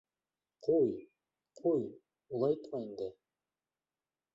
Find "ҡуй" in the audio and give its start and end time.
0.67-0.87, 1.61-1.85